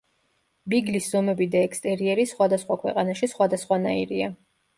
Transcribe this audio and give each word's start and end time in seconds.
ბიგლის 0.73 1.09
ზომები 1.15 1.47
და 1.55 1.61
ექსტერიერი 1.65 2.25
სხვადასხვა 2.33 2.79
ქვეყანაში 2.87 3.31
სხვადასხვანაირია. 3.37 4.33